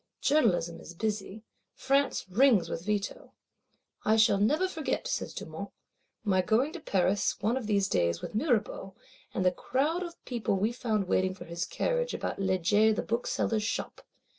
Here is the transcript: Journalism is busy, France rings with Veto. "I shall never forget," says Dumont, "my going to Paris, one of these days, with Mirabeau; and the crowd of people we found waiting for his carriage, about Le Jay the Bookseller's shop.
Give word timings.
Journalism 0.19 0.79
is 0.81 0.95
busy, 0.95 1.43
France 1.75 2.27
rings 2.27 2.69
with 2.69 2.83
Veto. 2.85 3.33
"I 4.03 4.15
shall 4.15 4.39
never 4.39 4.67
forget," 4.67 5.07
says 5.07 5.31
Dumont, 5.31 5.69
"my 6.23 6.41
going 6.41 6.73
to 6.73 6.79
Paris, 6.79 7.39
one 7.39 7.55
of 7.55 7.67
these 7.67 7.87
days, 7.87 8.19
with 8.19 8.33
Mirabeau; 8.33 8.95
and 9.31 9.45
the 9.45 9.51
crowd 9.51 10.01
of 10.01 10.15
people 10.25 10.55
we 10.55 10.71
found 10.71 11.07
waiting 11.07 11.35
for 11.35 11.45
his 11.45 11.65
carriage, 11.65 12.15
about 12.15 12.39
Le 12.39 12.57
Jay 12.57 12.91
the 12.91 13.03
Bookseller's 13.03 13.61
shop. 13.61 14.01